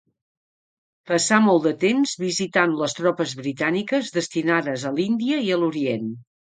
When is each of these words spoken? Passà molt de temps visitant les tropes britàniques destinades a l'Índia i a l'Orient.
Passà 1.11 1.37
molt 1.49 1.67
de 1.67 1.73
temps 1.83 2.15
visitant 2.25 2.75
les 2.81 2.99
tropes 3.03 3.37
britàniques 3.45 4.13
destinades 4.19 4.91
a 4.93 4.97
l'Índia 5.01 5.49
i 5.49 5.57
a 5.61 5.65
l'Orient. 5.65 6.15